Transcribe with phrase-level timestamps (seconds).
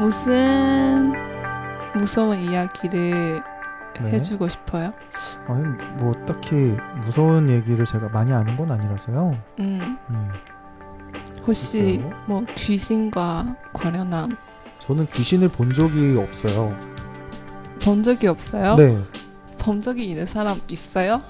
[0.00, 1.12] 무슨
[1.94, 3.42] 무서운 이야기를
[4.02, 4.12] 네.
[4.12, 4.94] 해주고 싶어요?
[5.46, 5.62] 아니
[6.02, 9.36] 뭐 딱히 무서운 얘기를 제가 많이 아는 건 아니라서요.
[9.58, 10.30] 음, 음,
[11.46, 12.22] 혹시 글쎄요.
[12.26, 14.38] 뭐 귀신과 관련한
[14.78, 16.74] 저는 귀신을 본 적이 없어요.
[17.82, 18.76] 본 적이 없어요?
[18.76, 18.98] 네,
[19.58, 21.20] 본 적이 있는 사람 있어요?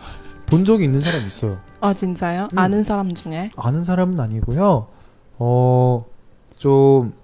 [0.47, 1.59] 본 적이 있는 사람 있어요.
[1.81, 2.47] 아 진짜요?
[2.53, 2.59] 음.
[2.59, 3.51] 아는 사람 중에?
[3.57, 4.87] 아는 사람은 아니고요.
[5.41, 6.05] 어,
[6.57, 7.19] 좀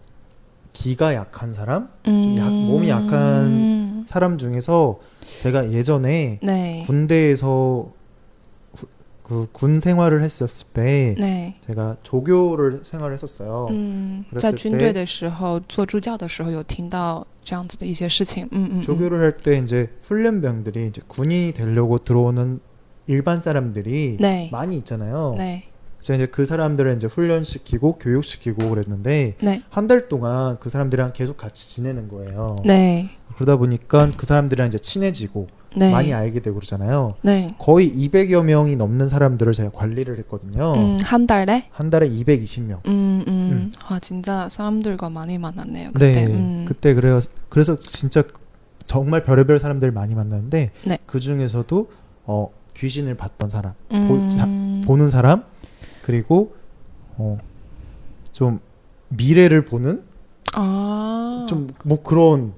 [0.76, 1.90] 기가 약한 사람?
[2.04, 5.00] 좀 약- 몸이 약한 사람 중에서
[5.42, 6.84] 제가 예전에 네.
[6.88, 7.92] 군대에서
[9.24, 11.56] 그 군 생활을 했었을 때 네.
[11.62, 13.68] 제가 조교를 생활을 했었어요.
[13.70, 22.60] 嗯， 그랬을 在军队 때 的时候做助教的时候有听到这样子的一些事情，嗯嗯， 조교를 할 때 이제 훈련병들이 이제 군인이 되려고 들어오는
[23.08, 25.36] 일반 사람들이 嗯네, 많이 있잖아요.
[25.38, 25.64] 네,
[26.07, 31.69] 제가 이제 그 사람들을 이제 훈련시키고 교육시키고 그랬는데 네, 한달 동안 그 사람들이랑 계속 같이
[31.71, 32.55] 지내는 거예요.
[32.65, 37.15] 네, 그러다 보니까 그 사람들이랑 이제 친해지고 네, 많이 알게 되고 그러잖아요.
[37.23, 40.75] 네, 거의 200여 명이 넘는 사람들을 제가 관리를 했거든요.
[40.77, 42.87] 음, 한 달에, 한 달에 220명.
[42.87, 43.73] 음, 음, 음.
[43.89, 45.91] 아 진짜 사람들과 많이 만났네요.
[45.93, 46.27] 그때, 네.
[46.29, 47.19] 음, 그때 그래요.
[47.49, 48.23] 그래서 진짜
[48.85, 50.99] 정말 별의별 사람들 많이 만났는데 네.
[51.05, 51.91] 그 중에서도
[52.27, 54.47] 어, 귀신을 봤던 사람, 음, 자-
[54.87, 55.43] 보는 사람
[56.06, 56.56] 그리고
[57.18, 57.38] 어,
[58.32, 58.60] 좀
[59.10, 60.04] 미래를 보는
[60.54, 62.54] 아, 좀 뭐 그런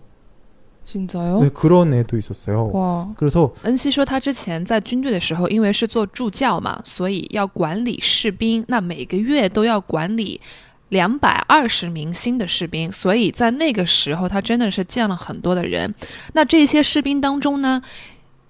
[0.84, 1.40] 진짜요?
[1.40, 2.70] 네, 그런 애도 있었어요.
[2.74, 10.42] 哇， 그래서 恩熙说，他之前在军队的时候，因为是做助教嘛，所以要管理士兵，那每个月都要管理
[10.90, 15.96] 两百二十名新的士兵，所以在那个时候，他真的是见了很多的人。
[16.34, 17.82] 那这些士兵当中呢，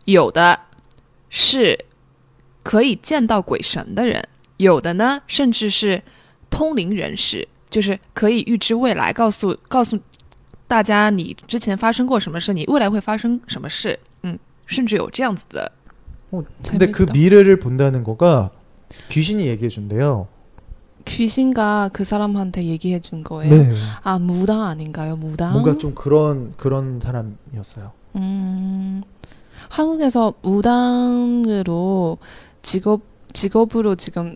[0.06, 0.60] 有的
[1.30, 1.86] 是
[2.64, 6.02] 可以见到鬼神的人， 有的呢，甚至是
[6.50, 10.00] 通灵人士，就是可以预知未来，告诉告诉
[10.68, 15.72] 大家你之前发生过什么事，你未来会发生什么事，嗯，甚至有这样子的
[16.32, 17.14] 어, 근데 그 재밌다.
[17.14, 18.52] 미래를 본다는 거가
[19.10, 20.28] 귀신이 얘기해 준대요.
[21.06, 23.54] 귀신과 그 사람한테 얘기해 준 거예요.
[23.54, 23.74] 네.
[24.04, 25.16] 아 무당 아닌가요?
[25.18, 25.52] 무당?
[25.52, 27.92] 뭔가 좀 그런 그런 사람이었어요.
[28.16, 29.04] 음,
[29.70, 32.18] 한국에서 무당으로
[32.62, 33.02] 직업
[33.34, 34.36] 직업으로 지금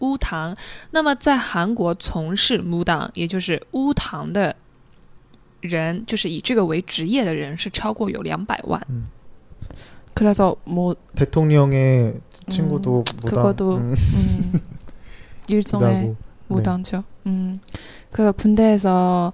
[0.00, 0.56] 巫堂。
[0.90, 4.54] 那么在韩国从事巫当，也就是巫堂的
[5.60, 8.80] 人，就是以这个为职业的人，是超过有两百万。
[10.14, 14.60] 그래서 뭐 대통령의 친구도 무당, 그거도 음, 음,
[15.48, 16.08] 일종의 기다고.
[16.08, 16.16] 네.
[16.46, 17.04] 무당죠.
[17.26, 17.58] 음.
[18.12, 19.32] 그래서 군대에서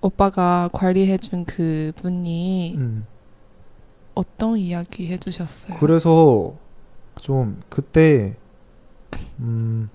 [0.00, 3.06] 오빠가 관리해준 그 분이 음.
[4.14, 5.78] 어떤 이야기 해주셨어요?
[5.78, 6.54] 그래서
[7.20, 8.36] 좀 그때
[9.39, 9.89] 음.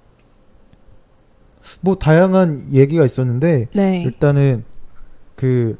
[1.80, 4.64] 뭐 다양한 얘기가 있었는데 네, 일단은
[5.36, 5.78] 그,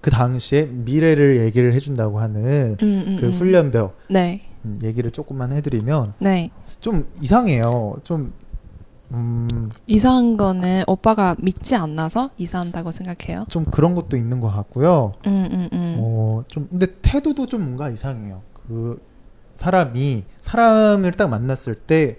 [0.00, 3.32] 그 당시에 미래를 얘기를 해준다고 하는 음, 음, 그 음.
[3.32, 6.50] 훈련병 네, 음, 얘기를 조금만 해드리면 네.
[6.80, 7.96] 좀 이상해요.
[8.04, 8.32] 좀
[9.12, 13.44] 음, 이상한 거는 오빠가 믿지 않나서 이상한다고 생각해요.
[13.48, 15.12] 좀 그런 것도 있는 것 같고요.
[15.26, 15.96] 음, 음, 음.
[15.98, 18.42] 어, 좀 근데 태도도 좀 뭔가 이상해요.
[18.54, 19.00] 그
[19.54, 22.18] 사람이 사람을 딱 만났을 때,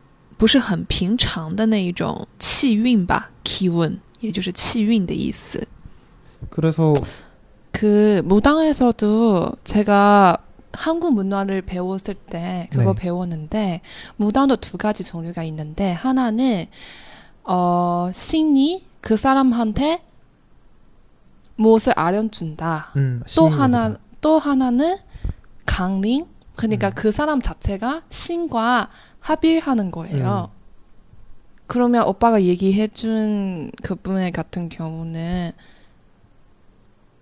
[0.40, 5.66] 不是很平常的那一种气运吧，气运，也就是气运的意思。
[6.50, 6.92] 그래서
[7.72, 10.38] 그 무당에서도 제가
[10.72, 13.00] 한국 문화를 배웠을 때 그거 네.
[13.00, 13.80] 배웠는데
[14.16, 16.66] 무당도 두 가지 종류가 있는데 하나는
[17.44, 20.02] 어 신이 그 사람한테
[21.56, 22.92] 무엇을 알려준다.
[22.96, 23.62] 음, 또 신입니다.
[23.62, 24.98] 하나 또 하나는
[25.64, 26.26] 강림
[26.56, 26.92] 그러니까 음.
[26.94, 30.50] 그 사람 자체가 신과 합일하는 거예요.
[30.52, 30.56] 음.
[31.66, 35.50] 그러면 오빠가 얘기해준 그분 같은 경우는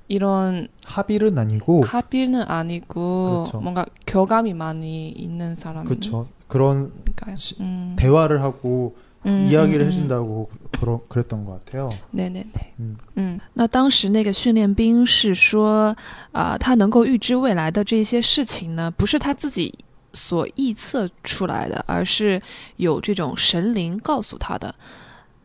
[0.09, 3.61] 이런 합의는 아니고 합의는 아니고 그렇죠.
[3.61, 5.89] 뭔가 교감이 많이 있는 사람인가요?
[5.89, 6.29] 그렇죠.
[6.47, 6.93] 그런
[7.37, 7.97] 시- 음.
[7.99, 8.95] 대화를 하고
[9.25, 9.89] 음, 이야기를 음, 음.
[9.89, 11.89] 해준다고 그러, 그랬던 것 같아요.
[12.11, 12.51] 네네네.
[12.81, 12.99] 음.
[13.17, 15.97] 嗯那当时那个训练兵是说，
[16.33, 19.73] 啊、他能够预知未来的这些事情呢，不是他自己
[20.13, 22.41] 所臆测出来的，而是
[22.77, 24.75] 有这种神灵告诉他的。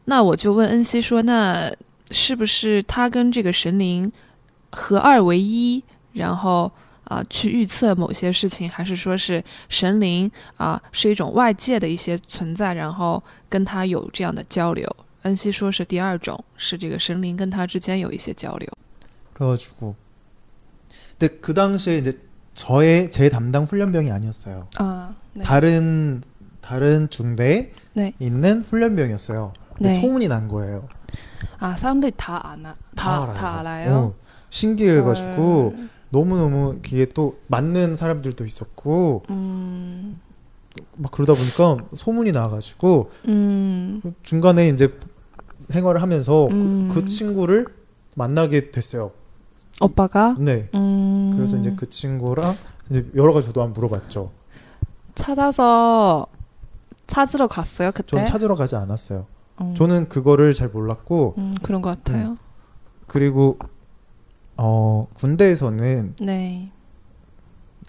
[0.06, 1.72] 那我就问恩熙说，那
[2.12, 4.12] 是不是他跟这个神灵
[4.72, 5.84] 合二为一，
[6.14, 6.72] 然后
[7.06, 14.88] 啊、去预测某些事情，还是说是神灵啊、是一种外界的一些存在，然后跟他有这样的交流？
[15.24, 18.70] 恩熙说是第二种，是这个神灵跟他之间有一些交流。
[19.36, 19.96] 그래가지고
[21.18, 22.18] 근데 그 당시에 이제
[22.55, 24.69] 저의 제 담당 훈련병이 아니었어요.
[24.79, 25.43] 아, 네.
[25.45, 26.23] 다른
[26.61, 28.15] 다른 중대에 네.
[28.19, 29.53] 있는 훈련병이었어요.
[29.75, 30.01] 근데 네.
[30.01, 30.89] 소문이 난 거예요.
[31.59, 33.95] 아 사람들이 다 아나 다, 다 알아요.
[33.95, 34.15] 어,
[34.51, 35.89] 신기해가지고 헐.
[36.11, 40.21] 너무 너무 기에 또 맞는 사람들도 있었고 음,
[40.97, 44.97] 막 그러다 보니까 소문이 나가지고 음, 중간에 이제
[45.71, 46.91] 생활을 하면서 그- 음.
[46.93, 47.67] 그, 친구를
[48.15, 49.11] 만나게 됐어요.
[49.81, 50.69] 오빠가 네.
[50.75, 52.55] 음, 그래서 이제 그 친구랑
[52.91, 54.31] 이제 여러 가지 저도 한번 물어봤죠.
[55.15, 56.27] 찾아서
[57.07, 58.17] 찾으러 갔어요 그때.
[58.17, 59.27] 전 찾으러 가지 않았어요.
[59.61, 62.37] 음, 저는 그거를 잘 몰랐고 음, 그런 것 같아요.
[63.07, 63.59] 그리고
[64.57, 66.71] 어 군대에서는 네.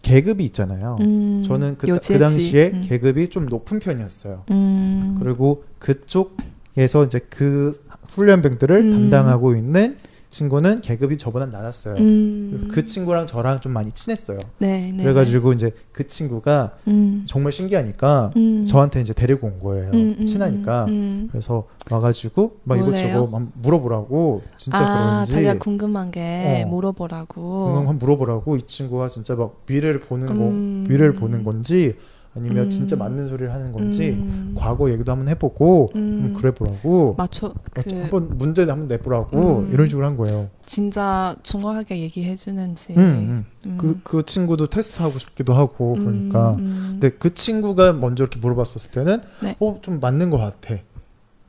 [0.01, 0.97] 계급이 있잖아요.
[0.99, 2.19] 음, 저는 그, 그.
[2.19, 2.81] 당시에 음.
[2.83, 4.43] 계급이 좀 높은 편이었어요.
[4.51, 8.91] 음, 그리고 그쪽에서 이제 그 훈련병들을 음.
[8.91, 9.91] 담당하고 있는
[10.35, 11.95] 친구는 계급이 저보다 낮았어요.
[11.95, 14.37] 음, 그 친구랑 저랑 좀 많이 친했어요.
[14.57, 15.03] 네, 네.
[15.03, 16.91] 그래가지고 이제 그 친구가 네.
[16.91, 19.91] 음, 정말 신기하니까 음, 저한테 이제 데리고 온 거예요.
[19.91, 20.85] 음, 음, 친하니까.
[20.89, 21.29] 음.
[21.31, 23.07] 그래서 와가지고 막 뭐래요?
[23.07, 26.69] 이것저것 막 물어보라고 진짜 아, 그런지 자기가 궁금한 게 어.
[26.69, 27.77] 물어보라고.
[27.77, 30.85] 한번 물어보라고 이 친구가 진짜 막 미래를 보는 거 음.
[30.89, 31.95] 미래를 보는 건지
[32.35, 32.69] 아니면 음.
[32.69, 36.33] 진짜 맞는 소리를 하는 건지 음, 과거 얘기도 한번 해보고 음.
[36.35, 39.69] 그래 보라고 맞춰 어, 그 한번 문제를 한번 내보라고 음.
[39.71, 40.49] 이런 식으로 한 거예요.
[40.65, 42.93] 진짜 정확하게 얘기해 주는지.
[42.97, 43.77] 음, 음.
[43.77, 49.21] 그, 그 친구도 테스트하고 싶기도 하고 그러니까 음, 근데 그 친구가 먼저 이렇게 물어봤었을 때는
[49.41, 49.55] 네.
[49.59, 50.75] 어좀 맞는 것 같아.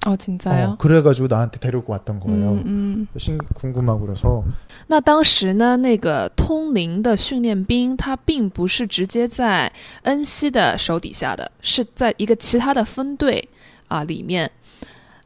[0.05, 0.69] 어 진짜요?
[0.69, 2.53] 어, 그래가지고 나한테 데리고 왔던 거예요.
[2.53, 3.07] 음, 음.
[3.19, 4.43] 신 궁금하고 그래서
[4.87, 9.71] 那当时呢，那个通灵的训练兵，他并不是直接在
[10.01, 13.47] 恩熙的手底下的，是在一个其他的分队
[13.89, 14.49] 啊、里面，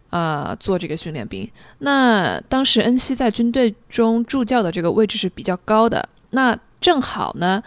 [0.10, 1.50] 呃，做这个训练兵。
[1.80, 7.64] 那当时恩熙在军队中助教的这个位置是比较高的，那正好呢，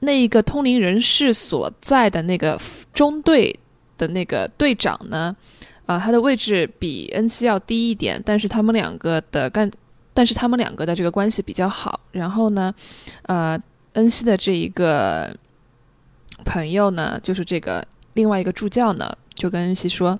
[0.00, 2.60] 那个通灵人士所在的那个
[2.92, 3.60] 中队
[3.96, 5.34] 的那个队长呢，
[5.85, 9.69] 啊、他的位置比恩熙要低一点，但是他们两个的干，
[10.13, 11.99] 但是他们两个的这个关系比较好。
[12.11, 12.73] 然后呢，
[13.23, 13.61] 呃，
[13.93, 15.35] 恩熙的这一个
[16.45, 20.17] 朋友呢，就是这个另外一个助教呢，就跟恩熙说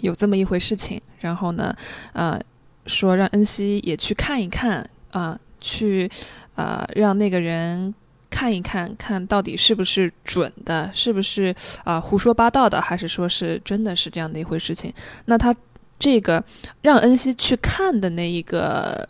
[0.00, 1.74] 有这么一回事情，然后呢，
[2.12, 2.40] 呃，
[2.86, 6.10] 说让恩熙也去看一看啊、去
[6.54, 7.94] 呃让那个人。
[8.29, 11.53] 看一看，看到底是不是准的，是不是
[11.83, 14.93] 啊、胡说八道的，还是说是真的是这样的一回事情？
[15.25, 15.53] 那他
[15.99, 16.43] 这个
[16.81, 19.07] 让恩熙去看的那一个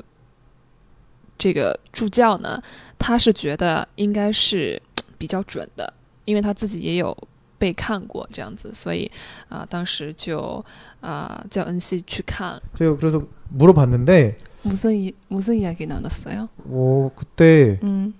[1.38, 2.62] 这个助教呢，
[2.98, 4.82] 他是觉得应该是
[5.18, 5.94] 比较准的，
[6.26, 7.16] 因为他自己也有
[7.58, 9.10] 被看过这样子，所以
[9.48, 10.64] 啊、当时就
[11.00, 12.60] 啊、叫恩熙去看。
[12.76, 16.50] 제가 그래서 물어봤는데 무슨 이, 무슨 이야기 나눴어요?
[16.66, 18.14] 어 그때 음,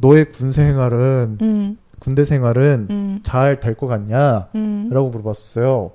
[0.00, 4.48] 너의 군 생활은 음, 군대 생활은 음, 잘 될 것 같냐?
[4.54, 5.90] 음, 라고 물어봤어요.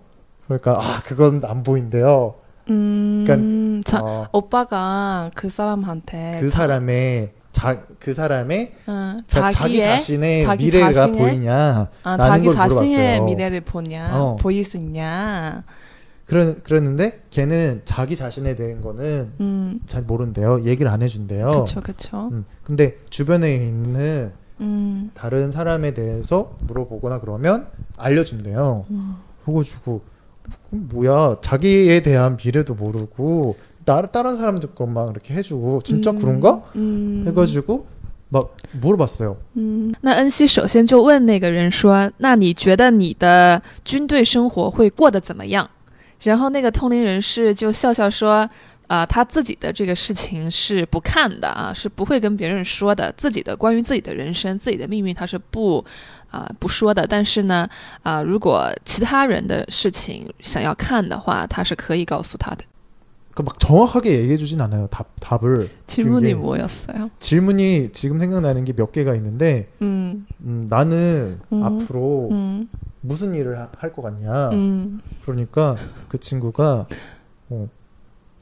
[0.45, 2.35] 그러니까 아 그건 안 보인대요.
[2.69, 3.81] 음.
[3.85, 9.81] 자, 어, 오빠가 그 사람한테 그 자- 사람의 자 그 사람의 응, 자, 자기 자기의
[9.83, 11.89] 자신의 자기 미래가 자신의- 보이냐?
[12.03, 13.25] 아, 라는 자기 걸 자신의 물어봤어요.
[13.25, 14.35] 미래를 보냐, 어.
[14.35, 15.63] 보일 수 있냐.
[16.26, 20.62] 그런 그랬는데 걔는 자기 자신에 대한 거는 음, 잘 모른대요.
[20.62, 21.64] 얘기를 안 해준대요.
[21.64, 22.28] 그쵸, 그쵸.
[22.30, 27.66] 음, 근데 주변에 있는 음, 다른 사람에 대해서 물어보거나 그러면
[27.98, 28.84] 알려준대요.
[28.90, 29.16] 음.
[29.44, 30.02] 그래가지고
[30.68, 36.62] 그럼 뭐야 자기에 대한 미래도 모르고 나 다른 사람들 것만 이렇게 해주고 진짜 음, 그런가?
[36.76, 37.86] 음, 해가지고
[38.28, 39.36] 막 물어봤어요.
[39.56, 45.68] 음, 那恩熙首先就问那个人说：“那你觉得你的军队生活会过得怎么样？”
[46.22, 48.48] 然后那个通灵人士就笑笑说：“
[48.88, 53.12] 啊、他自己的这个事情是不看的啊，是不会跟别人说的。
[53.16, 55.84] 自己的关于自己的人生、自己的命运，他是不
[56.28, 57.06] 啊、不说的。
[57.06, 57.68] 但是呢，
[58.02, 62.64] 啊、如果其他人的事情想要看的话，他是可以告诉他的。
[63.32, 64.88] 그러니까 막 정확하게 얘기해 주진 않아요.
[64.90, 67.10] 답 답을 질문이 그게- 뭐였어요?
[67.20, 71.62] 질문이 지금 생각나는 게 몇 개가 있는데 음, 음, 나는 음.
[71.62, 72.68] 앞으로 음,
[73.07, 74.49] 무슨 일을 할 것 같냐.
[74.49, 74.99] 음.
[75.23, 75.75] 그러니까
[76.07, 76.87] 그 친구가
[77.49, 77.69] 어,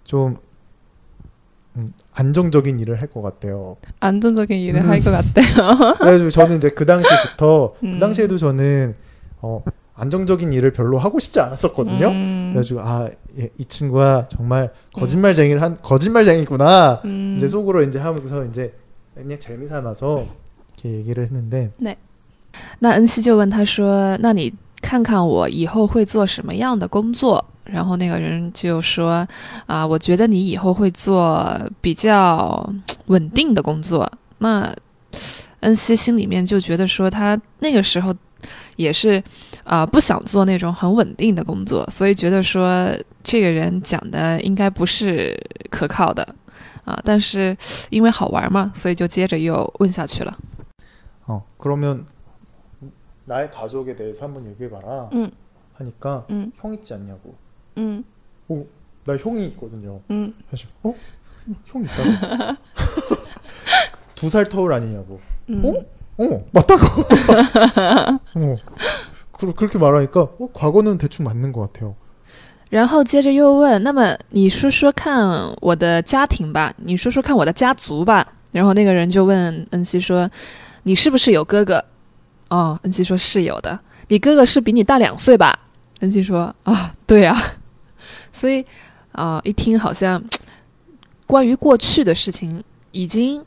[0.03, 0.37] 좀
[1.75, 3.77] 음, 안정적인 일을 할 것 같대요.
[3.99, 4.89] 안정적인 일을 음.
[4.89, 5.95] 할것 같대요.
[5.99, 7.93] 그래가지고 저는 이제 그 당시부터 음.
[7.93, 8.95] 그 당시에도 저는
[9.41, 9.63] 어,
[9.95, 12.07] 안정적인 일을 별로 하고 싶지 않았었거든요.
[12.07, 17.01] 음, 그래가지고 아, 예, 이 친구가 정말 거짓말쟁이를 한 거짓말쟁이구나.
[17.05, 17.35] 음.
[17.37, 18.73] 이제 속으로 이제 하면서 이제
[19.15, 20.25] 그냥 재미 삼아서
[20.69, 21.71] 이렇게 얘기를 했는데
[22.80, 29.28] 那恩熙就问他说：“那你看看我以后会做什么样的工作？”然后那个人就说：“
[29.66, 32.68] 啊，我觉得你以后会做比较
[33.06, 34.74] 稳定的工作。”那
[35.60, 38.14] 恩熙心里面就觉得说，他那个时候
[38.76, 39.22] 也是
[39.64, 42.88] 啊、不想做那种很稳定的工作，所以觉得说
[43.22, 45.38] 这个人讲的应该不是
[45.68, 46.26] 可靠的
[46.84, 46.98] 啊。
[47.04, 47.54] 但是
[47.90, 50.38] 因为好玩嘛，所以就接着又问下去了。
[51.26, 52.04] 어 그러면
[53.24, 55.30] 나의 가족에 대해서 한번 얘기해봐라 음.
[55.74, 57.34] 하니까 음, 형 있지 않냐고
[57.76, 58.04] 음,
[59.04, 60.34] 나 형이 있거든요 음.
[60.50, 60.94] 사실 어?
[61.66, 62.56] 형 있다고
[64.14, 65.64] 두 살 터울 아니냐고 음.
[65.64, 66.24] 어?
[66.24, 66.82] 어 맞다고
[68.34, 68.56] 어
[69.32, 71.94] 그, 그렇게 말하니까 어, 과거는 대충 맞는 것 같아요
[72.70, 75.26] 然后接着又问：“那么你说说看
[75.62, 80.28] 我的家庭吧，你说说看我的家族吧。”然后那个人就问恩熙说：“
[80.82, 81.82] 你是不是有哥哥？”
[82.52, 83.78] 哦，恩熙说是有的。
[84.08, 85.58] 你哥哥是比你大两岁吧？
[86.00, 87.36] 恩熙说：“啊，对啊。”
[88.32, 88.64] 所以
[89.12, 90.22] 啊、一听好像
[91.26, 92.62] 关于过去的事情
[92.92, 93.44] 已经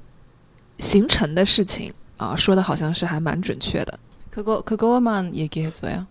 [0.77, 3.97] 形成的事情啊、说的好像是还蛮准确的。
[4.29, 6.05] 그거 그거만 얘기해줘요.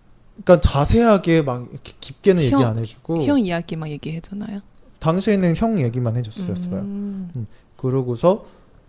[0.44, 4.60] 그러니까 자세하게 막 이렇게 깊게는 얘기 형- 안 해주고 형 이야기만 얘기해주나요?
[4.98, 7.46] 당시에는 형 얘기만 해줬었어요 음.
[7.76, 8.44] 그러고서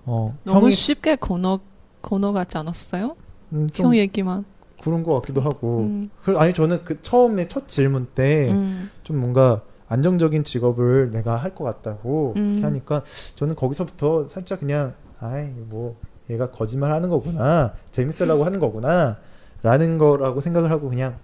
[0.05, 1.59] 어 너무 형이 쉽게 건너
[2.01, 3.15] 건너가지 않았어요?
[3.52, 4.44] 음, 좀형 얘기만.
[4.82, 6.10] 그런 것 같기도 하고 음.
[6.22, 8.90] 그- 아니 저는 그 처음에 첫 질문 때좀 음.
[9.20, 12.52] 뭔가 안정적인 직업을 내가 할 것 같다고 음.
[12.52, 13.02] 이렇게 하니까
[13.36, 15.96] 저는 거기서부터 살짝 그냥 아이 뭐
[16.28, 19.18] 얘가 거짓말 하는 거구나 재밌으려고 하는 거구나
[19.62, 21.16] 라는 거라고 생각을 하고 그냥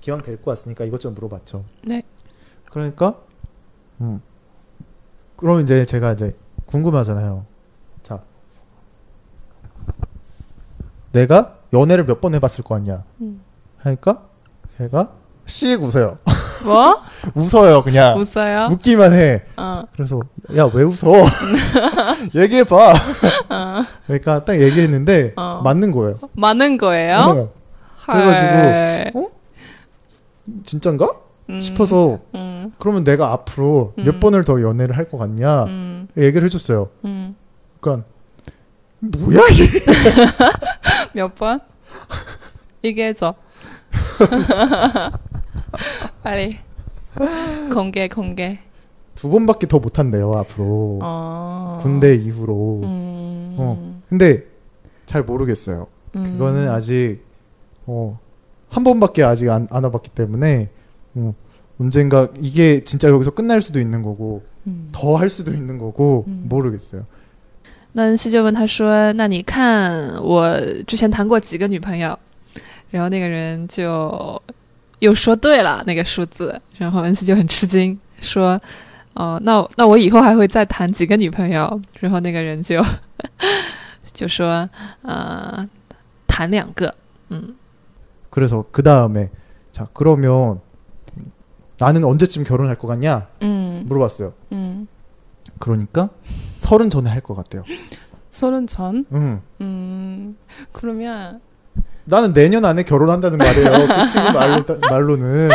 [0.00, 2.02] 기왕 데리고 왔으니까 이것저것 물어봤죠 네.
[2.70, 3.18] 그러니까
[4.00, 4.20] 음
[5.36, 7.46] 그럼 이제 제가 이제 궁금하잖아요
[8.02, 8.22] 자
[11.12, 13.40] 내가 연애를 몇 번 해봤을 거 아니야 음.
[13.78, 14.22] 하니까
[14.78, 15.10] 제가
[15.46, 16.18] 씩 웃어요
[16.64, 16.96] 뭐?
[17.34, 18.68] 웃어요 그냥 웃어요?
[18.70, 19.82] 웃기만 해 어.
[19.94, 20.20] 그래서
[20.56, 21.24] 야 왜 웃어?
[22.34, 22.76] 얘기해봐.
[23.50, 23.82] 어.
[24.06, 25.60] 그러니까 딱 얘기했는데 어.
[25.64, 26.18] 맞는 거예요.
[26.34, 27.16] 많은 거예요?
[27.16, 27.52] 어,
[28.06, 29.30] 그래가지고 헐.
[30.64, 31.10] 진짠가
[31.50, 31.60] 음.
[31.60, 32.72] 싶어서 음.
[32.78, 34.20] 그러면 내가 앞으로 몇 음.
[34.20, 36.08] 번을 더 연애를 할 것 같냐 음.
[36.16, 36.88] 얘기를 해줬어요.
[37.04, 37.34] 음.
[37.80, 38.06] 그러니까
[39.02, 39.80] 뭐야 이게?
[41.12, 41.60] 몇 번?
[42.84, 43.34] 얘기해줘.
[46.22, 46.58] 빨리.
[47.72, 48.58] 공개 공개.
[49.16, 51.80] 두 번밖에 더 못한대요 앞으로 어.
[51.82, 52.80] 군대 이후로.
[52.84, 53.56] 음.
[53.58, 54.00] 어.
[54.08, 54.44] 근데
[55.06, 55.88] 잘 모르겠어요.
[56.14, 56.32] 음.
[56.34, 57.24] 그거는 아직
[57.86, 58.18] 어,
[58.68, 60.70] 한 번밖에 아직 안, 안 와봤기 때문에
[61.14, 61.34] 어,
[61.80, 64.90] 언젠가 이게 진짜 여기서 끝날 수도 있는 거고 음.
[64.92, 66.46] 더할 수도 있는 거고 음.
[66.48, 67.04] 모르겠어요.
[67.93, 72.17] 那恩熙就问他说：“那你看我之前谈过几个女朋友？”
[72.91, 74.41] 然后那个人就
[74.99, 78.59] 又说对了那个数字，然后恩熙就很吃惊，说：“
[79.13, 82.83] 哦，那那我以后还会再谈几个女朋友？”然后那个人就
[84.13, 84.69] 就说：“
[85.01, 85.67] 呃，
[86.27, 86.93] 谈两个。”
[87.29, 87.55] 嗯，
[88.29, 89.29] 그래서 그 다음에
[89.71, 90.61] 자 그러면
[91.77, 93.85] 나는 언제쯤 결혼할 것 같냐 음.
[93.89, 94.31] 물어봤어요.
[94.53, 94.87] 음.
[95.61, 96.09] 그러니까
[96.57, 97.63] 서른 전에 할 것 같대요.
[98.29, 99.05] 서른 전?
[99.13, 99.41] 응.
[99.61, 100.37] 음.
[100.71, 101.39] 그러면
[102.05, 103.71] 나는 내년 안에 결혼한다는 말이에요.
[103.87, 105.49] 그 친구 말로, 말로는.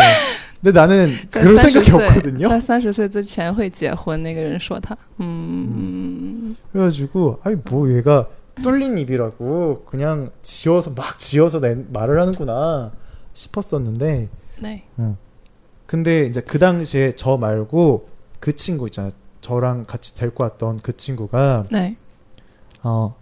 [0.62, 2.49] 근데 나는 在 그럴 三十 생각이 岁 없거든요.
[2.49, 4.23] 在三十岁之前会结婚。
[4.23, 8.29] 那个人说他，嗯 그래가지고 아이 뭐 얘가
[8.62, 12.93] 뚫린 입이라고 그냥 지어서 막 지어서 내, 말을 하는구나
[13.33, 14.29] 싶었었는데
[14.61, 14.83] 对，
[15.87, 19.11] 근데 이제 그 당시에 저 말고 그 친구 있잖아요.
[19.48, 23.13] 저랑 같이 데리고 왔던 그 친구가 对，어어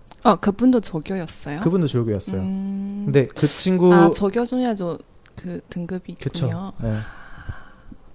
[0.42, 1.60] 그분도 조교였어요.
[1.60, 2.42] 그분도 조교였어요.
[2.42, 3.04] 음.
[3.06, 4.98] 근데 그 친구 아 조교 중에도
[5.40, 6.48] 그 등급이 그쵸.
[6.48, 6.74] 있군요.
[6.82, 6.98] 네.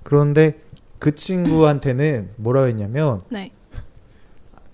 [0.03, 0.61] 그런데
[0.99, 3.53] 그 친구한테는 뭐라고 했냐면 네.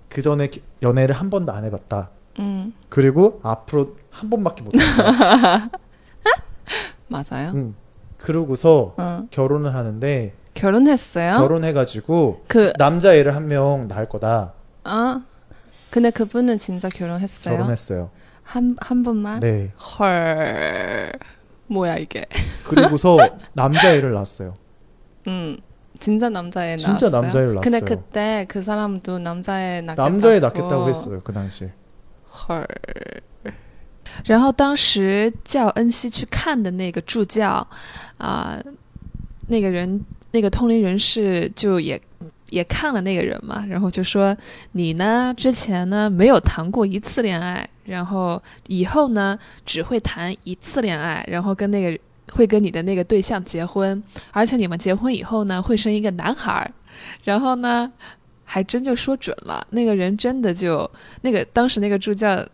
[0.08, 0.50] 그 전에
[0.82, 2.10] 연애를 한 번도 안 해봤다.
[2.38, 5.78] 음 그리고 앞으로 한 번밖에 못 한다.
[7.08, 7.50] 맞아요.
[7.54, 7.74] 음.
[8.16, 9.26] 그러고서 어.
[9.30, 11.37] 결혼을 하는데 결혼했어요?
[11.37, 14.53] 결혼해가지고 그 남자애를 한 명 낳을 거다.
[14.83, 15.21] 아.
[15.89, 17.55] 근데 그분은 진짜 결혼했어요?
[17.55, 18.09] 결혼했어요.
[18.43, 19.39] 한, 한 번만?
[19.41, 19.71] 네.
[19.99, 21.11] 헐.
[21.67, 22.25] 뭐야, 이게.
[22.65, 23.17] 그리고서
[23.53, 24.53] 남자애를 낳았어요.
[25.27, 25.57] 음.
[25.99, 27.21] 진짜 남자애 진짜 낳았어요?
[27.21, 27.85] 남자애를 근데 낳았어요.
[27.97, 30.09] 그때 그 사람도 남자애 낳겠다고.
[30.09, 31.69] 남자애 낳겠다고 했어요 그 당시.
[32.49, 32.65] 헐.
[34.25, 37.65] 然后当时叫恩熙去看的那个助教
[38.17, 38.59] 啊、
[39.47, 40.03] 那个人
[40.36, 41.98] 那个通灵人士就也
[42.50, 44.36] 也看了那个人嘛，然后就说
[44.72, 51.98] 你呢之前呢没有谈过一次恋爱，然后以后呢只会谈一次恋爱，然后跟那个
[52.32, 56.70] 会跟你的那个对象结婚，而且你们结婚以后呢会生一个男孩儿，
[57.24, 57.90] 然后呢
[58.44, 60.88] 还真就说准了，那个人真的就
[61.22, 62.46] 那个当时那个助教。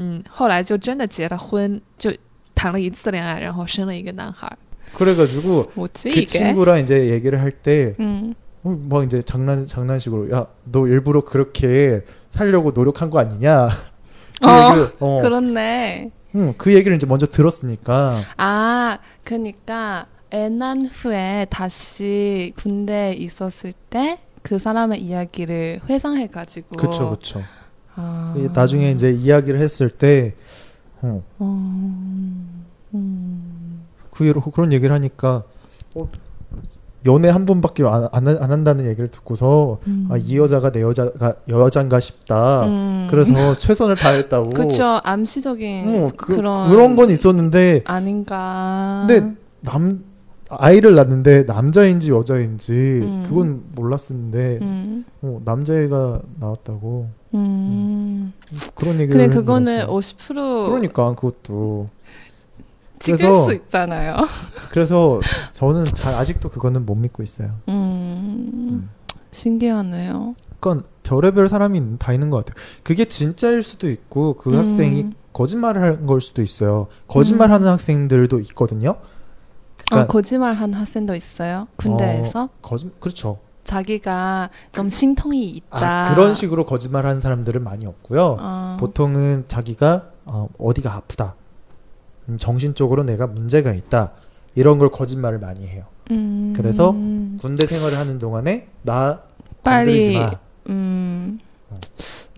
[0.00, 2.14] 嗯，后来就真的结了婚，就
[2.54, 4.56] 谈了一次恋爱，然后生了一个男孩儿。
[4.94, 6.26] 그래가지고 뭐지, 그 이게?
[6.26, 8.34] 친구랑 이제 얘기를 할때 음.
[8.62, 13.68] 어, 막 이제 장난 장난식으로 야 너 일부러 그렇게 살려고 노력한 거 아니냐?
[14.40, 16.10] 그 어, 얘기를, 어, 그렇네.
[16.34, 24.18] 응, 그 얘기를 이제 먼저 들었으니까 아, 그니까 애난 후에 다시 군대에 있었을 때
[24.48, 26.76] 그 사람의 이야기를 회상해가지고.
[26.76, 27.42] 그쵸 그쵸.
[27.94, 28.34] 아.
[28.54, 30.34] 나중에 이제 이야기를 했을 때
[31.02, 32.64] 어, 음,
[32.94, 33.47] 음.
[34.18, 35.44] 그 그런 얘기를 하니까
[35.96, 36.08] 어,
[37.06, 40.08] 연애 한 번밖에 안, 안, 안 한다는 얘기를 듣고서 음.
[40.10, 42.66] 아, 이 여자가 내 여자가 여잔가 싶다.
[42.66, 43.06] 음.
[43.10, 44.50] 그래서 최선을 다했다고.
[44.50, 46.70] 그쵸, 암시적인 어, 그, 그런.
[46.70, 49.06] 그런 건 있었는데 아닌가.
[49.08, 50.04] 근데 남
[50.50, 53.24] 아이를 낳는데 남자인지 여자인지 음.
[53.28, 58.32] 그건 몰랐었는데 음, 어, 남자애가 나왔다고 음.
[58.74, 59.98] 그런 얘기를 근데 그거는 들었어요.
[59.98, 61.88] 50% 그러니까 그것도
[62.98, 64.16] 찍을 그래서- 수 있잖아요.
[64.70, 65.20] 그래서
[65.52, 67.50] 저는 잘 아직도 그거는 못 믿고 있어요.
[67.68, 68.88] 음,
[69.30, 70.34] 신기하네요.
[70.60, 72.62] 그건 별의별 사람이 다 있는 것 같아요.
[72.82, 74.58] 그게 진짜일 수도 있고 그 음.
[74.58, 76.88] 학생이 거짓말을 한 걸 수도 있어요.
[77.06, 78.90] 거짓말하는 학생들도 있거든요.
[78.90, 81.68] 아, 그러니까 거짓말한 학생도 있어요.
[81.76, 83.38] 군대에서 거짓 그렇죠.
[83.64, 86.08] 자기가 좀 신통이 있다.
[86.10, 88.36] 아, 그런 식으로 거짓말하는 사람들은 많이 없고요.
[88.40, 91.47] 어, 보통은 자기가 어, 어디가 아프다, 음,
[92.39, 94.13] 정신적으로 내가 문제가 있다
[94.55, 95.85] 이런 걸 거짓말을 많이 해요.
[96.11, 96.91] 음, 그래서
[97.39, 99.21] 군대 생활을 하는 동안에 나
[99.63, 100.31] 빨리 건드리지 마.
[100.69, 101.39] 음,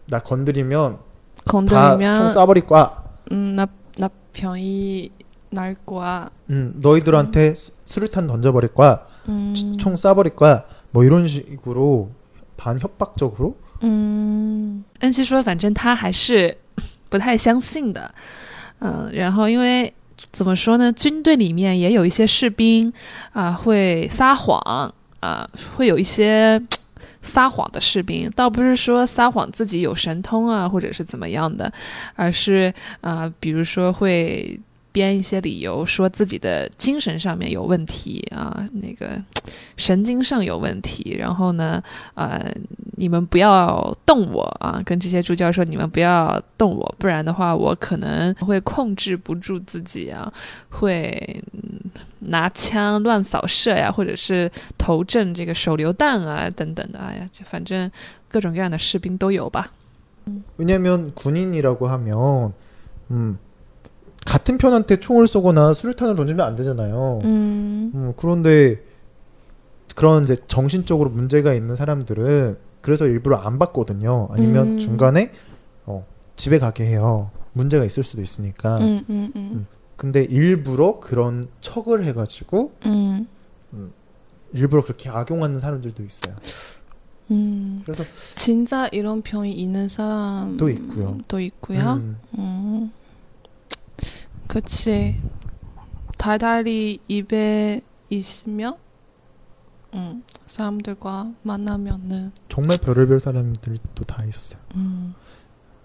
[0.08, 0.98] 나 건드리면
[1.46, 3.04] 다 총 건드리면 쏴버릴 거야.
[3.32, 5.12] 음, 나, 나 병이
[5.52, 6.30] 날 거야.
[6.50, 9.06] 음, 너희들한테 수- 수류탄 던져버릴 거야.
[9.30, 10.64] 음, 총 쏴버릴 거야.
[10.92, 12.12] 뭐 이런 식으로
[12.58, 16.58] 반협박적으로 嗯恩熙说，反正他还是
[17.10, 18.10] 不太相信的，
[18.81, 19.93] 嗯、然后因为
[20.33, 22.93] 怎么说呢，军队里面也有一些士兵
[23.33, 26.61] 啊、会撒谎啊、会有一些
[27.23, 31.73] 撒谎的士兵，倒不是说撒谎自己有神通啊，或者是怎么样的，
[32.15, 34.59] 而是啊、比如说会
[34.92, 39.22] 编一些理由，说自己的精神上面有问题啊，那个
[39.76, 42.50] 神经上有问题，然后呢，呃，
[42.98, 50.32] 你们不要动我啊，跟这些助教说，你们不要动我，不然的话，我可能会控制不住自己啊，
[50.70, 51.92] 会、嗯
[52.28, 56.98] 拿枪乱扫射呀，或者是投掷这个手榴弹啊，等等的。
[56.98, 57.92] 哎呀，就反正
[58.28, 59.70] 各种各样的士兵都有吧。
[60.58, 62.52] 왜냐면 군인이라고 하면
[63.12, 63.38] 음,
[64.27, 67.21] 같은 편한테 총을 쏘거나 수류탄을 던지면 안 되잖아요.
[67.25, 68.83] 음, 음, 그런데
[69.95, 74.29] 그런 이제 정신적으로 문제가 있는 사람들은 그래서 일부러 안 받거든요.
[74.31, 74.79] 아니면 음.
[74.79, 75.33] 중간에
[75.87, 76.07] 어,
[76.37, 77.31] 집에 가게 해요.
[77.53, 78.79] 문제가 있을 수도 있으니까.
[78.79, 83.27] 음, 음, 음, 근데 일부러 그런 척을 해가지고 음,
[84.53, 86.37] 일부러 그렇게 악용하는 사람들도 있어요.
[87.31, 87.83] 음.
[87.85, 88.05] 그래서
[88.35, 91.19] 진짜 이런 병이 있는 사람 또 있고요.
[91.29, 91.95] 또 있고요.
[91.95, 92.93] 음, 음.
[94.51, 95.17] 그치.
[96.19, 98.75] 달달이 입에 있으면,
[99.95, 104.61] 음, 사람들과 만나면은, 정말 별의별 사람들도 다 있었어요.
[104.75, 105.15] 음,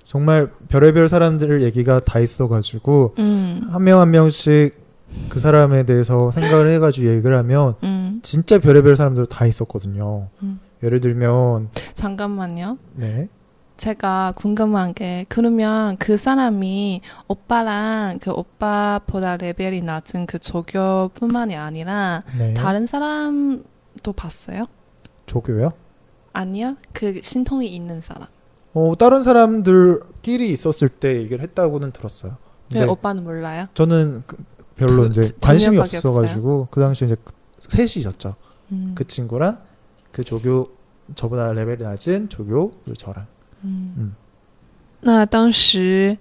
[0.04, 4.76] 정말 별의별 사람들 얘기가 다 있어가지고 음, 한명 한 명씩
[5.30, 8.20] 그 사람에 대해서 생각을 해가지고 얘기를 하면 음.
[8.24, 10.28] 진짜 별의별 사람들 다 있었거든요.
[10.44, 10.60] 음.
[10.84, 12.78] 예를 들면 잠깐만요.
[12.96, 13.30] 네
[13.78, 22.54] 제가 궁금한 게, 그러면 그 사람이 오빠랑 그 오빠보다 레벨이 낮은 그 조교뿐만이 아니라, 네.
[22.54, 24.68] 다른 사람도 봤어요?
[25.26, 25.72] 조교요?
[26.34, 26.76] 아니요?
[26.94, 28.28] 그 신통이 있는 사람.
[28.74, 32.32] 어 다른 사람들끼리 있었을 때 얘기를 했다고는 들었어요.
[32.70, 33.68] 그 근데 오빠는 몰라요?
[33.74, 34.38] 저는 그-
[34.76, 37.16] 별로 두- 이제 두 관심이 없어가지고 그 당시에 이제
[37.60, 38.36] 셋이 있었죠.
[38.74, 39.60] 음, 그 친구랑
[40.12, 40.68] 그 조교
[41.16, 43.28] 저보다 레벨이 낮은 조교 그리고 저랑
[45.02, 46.18] 那当时，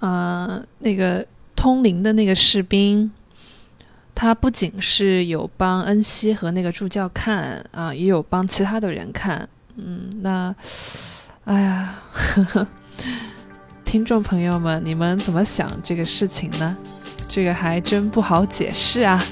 [0.00, 3.10] 呃，那个通灵的那个士兵，
[4.14, 9.48] 他不仅是有帮恩熙和那个助教看啊、也有帮其他的人看。
[9.76, 10.54] 嗯，那，
[11.44, 12.66] 哎呀，呵呵，
[13.84, 16.76] 听众朋友们，你们怎么想这个事情呢？
[17.28, 19.22] 这个还真不好解释啊。